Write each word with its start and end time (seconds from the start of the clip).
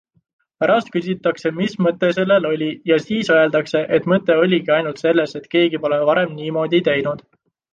Pärast 0.61 0.87
küsitakse, 0.95 1.51
mis 1.59 1.75
mõte 1.87 2.09
sellel 2.19 2.47
oli, 2.51 2.69
ja 2.93 2.97
siis 3.03 3.31
öeldakse, 3.35 3.83
et 3.99 4.09
mõte 4.15 4.39
oligi 4.47 4.75
ainult 4.79 5.05
selles, 5.05 5.39
et 5.41 5.49
keegi 5.55 5.83
pole 5.85 6.05
varem 6.11 6.37
niimoodi 6.41 6.83
teinud. 6.91 7.27